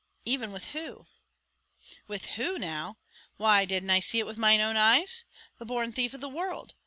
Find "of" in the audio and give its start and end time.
6.15-6.21